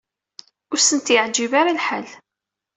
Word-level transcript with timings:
Ur 0.71 0.79
sent-yeɛǧib 0.81 1.51
ara 1.59 1.77
lḥal. 1.77 2.07